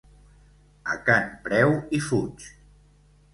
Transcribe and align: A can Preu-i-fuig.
A 0.93 0.95
can 1.09 1.27
Preu-i-fuig. 1.43 2.49